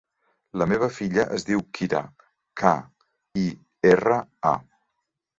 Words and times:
La 0.59 0.65
meva 0.69 0.87
filla 0.99 1.25
es 1.35 1.43
diu 1.49 1.59
Kira: 1.79 1.99
ca, 2.61 2.71
i, 3.43 3.45
erra, 3.91 4.17
a. 4.53 4.55